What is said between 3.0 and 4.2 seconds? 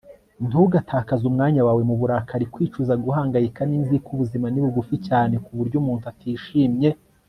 guhangayika, n'inzika.